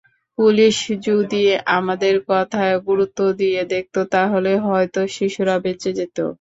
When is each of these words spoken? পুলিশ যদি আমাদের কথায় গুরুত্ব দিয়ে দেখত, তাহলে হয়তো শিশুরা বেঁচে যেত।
পুলিশ 0.37 0.75
যদি 1.01 1.41
আমাদের 1.71 2.15
কথায় 2.29 2.75
গুরুত্ব 2.87 3.19
দিয়ে 3.39 3.61
দেখত, 3.65 3.95
তাহলে 4.11 4.51
হয়তো 4.65 5.01
শিশুরা 5.15 5.55
বেঁচে 5.63 5.91
যেত। 5.93 6.17